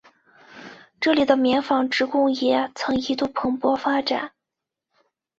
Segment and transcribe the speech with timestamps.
[0.99, 4.31] 这里的棉纺织工业曾一度蓬勃发展。